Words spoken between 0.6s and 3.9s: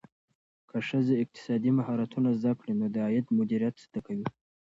که ښځه اقتصادي مهارتونه زده کړي، نو د عاید مدیریت